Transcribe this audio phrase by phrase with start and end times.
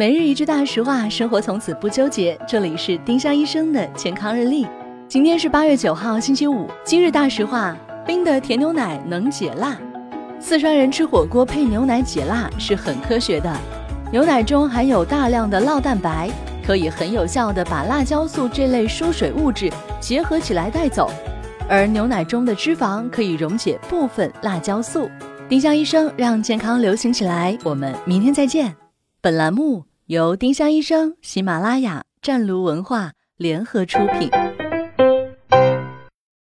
[0.00, 2.34] 每日一句大实话，生活从此不纠结。
[2.48, 4.66] 这里是丁香医生的健康日历。
[5.06, 6.66] 今天是八月九号，星期五。
[6.86, 7.76] 今日大实话：
[8.06, 9.78] 冰的甜牛奶能解辣。
[10.40, 13.54] 四川人吃火锅配牛奶解辣是很科学的。
[14.10, 16.30] 牛奶中含有大量的酪蛋白，
[16.66, 19.70] 可以很有效的把辣椒素这类疏水物质
[20.00, 21.10] 结合起来带走，
[21.68, 25.10] 而牛奶中的脂肪可以溶解部分辣椒素。
[25.46, 28.74] 丁香医生让健康流行起来，我们明天再见。
[29.22, 34.28] 本栏目由丁香医生、喜马拉雅、湛庐文化联合出品。